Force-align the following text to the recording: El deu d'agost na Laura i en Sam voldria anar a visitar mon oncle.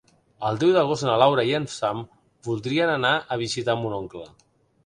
El 0.47 0.55
deu 0.63 0.71
d'agost 0.77 1.05
na 1.07 1.17
Laura 1.25 1.45
i 1.49 1.53
en 1.59 1.69
Sam 1.73 2.01
voldria 2.49 2.91
anar 2.97 3.15
a 3.37 3.41
visitar 3.47 3.81
mon 3.83 3.99
oncle. 4.03 4.27